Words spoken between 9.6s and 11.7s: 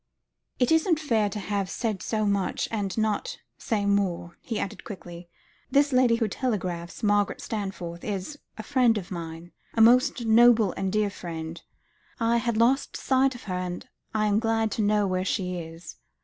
a most noble and dear friend.